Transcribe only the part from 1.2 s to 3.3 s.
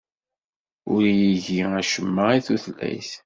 igi acemma i tutlayt.